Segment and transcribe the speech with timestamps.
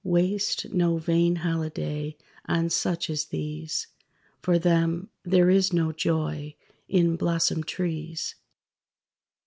[0.03, 2.17] Waste no vain holiday
[2.47, 3.85] on such as these;
[4.41, 6.55] For them there is no joy
[6.89, 8.33] in blossomed trees.